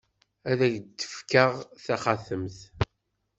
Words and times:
Ad 0.51 0.59
ak-d-fkeɣ 0.65 1.51
taxatemt. 1.85 2.59